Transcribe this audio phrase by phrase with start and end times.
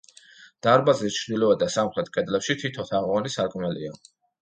[0.67, 3.97] დარბაზის ჩრდილოეთ და სამხრეთ კედლებში თითო თაღოვანი სარკმელია.